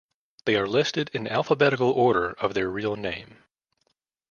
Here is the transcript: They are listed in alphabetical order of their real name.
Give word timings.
They 0.45 0.55
are 0.55 0.65
listed 0.65 1.11
in 1.13 1.27
alphabetical 1.27 1.91
order 1.91 2.31
of 2.39 2.55
their 2.55 2.67
real 2.71 2.95
name. 2.95 3.43